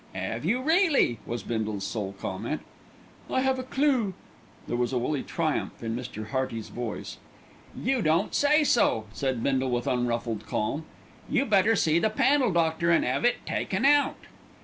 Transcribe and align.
"'Ave 0.15 0.49
you 0.49 0.59
really!" 0.63 1.19
was 1.27 1.43
Bindle's 1.43 1.83
sole 1.85 2.15
comment. 2.19 2.61
"I 3.29 3.41
have 3.41 3.59
a 3.59 3.63
clue!" 3.63 4.15
There 4.67 4.75
was 4.75 4.95
woolly 4.95 5.21
triumph 5.21 5.83
in 5.83 5.95
Mr. 5.95 6.29
Hearty's 6.29 6.69
voice. 6.69 7.19
"You 7.77 8.01
don't 8.01 8.33
say 8.33 8.63
so!" 8.63 9.05
said 9.13 9.43
Bindle 9.43 9.69
with 9.69 9.85
unruffled 9.85 10.47
calm. 10.47 10.85
"You 11.29 11.45
better 11.45 11.75
see 11.75 11.99
the 11.99 12.09
panel 12.09 12.51
doctor, 12.51 12.89
an' 12.89 13.05
'ave 13.05 13.27
it 13.29 13.45
taken 13.45 13.85
out." 13.85 14.17